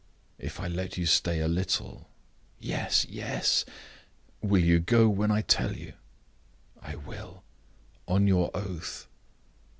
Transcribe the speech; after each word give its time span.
"If 0.39 0.59
I 0.59 0.67
let 0.67 0.97
you 0.97 1.05
stay 1.05 1.41
a 1.41 1.47
little?" 1.47 2.09
"Yes! 2.59 3.05
yes!" 3.07 3.65
"Will 4.41 4.63
you 4.63 4.79
go 4.79 5.07
when 5.07 5.29
I 5.29 5.41
tell 5.43 5.77
you?" 5.77 5.93
"I 6.81 6.95
will." 6.95 7.43
"On 8.07 8.25
your 8.25 8.49
oath?" 8.55 9.07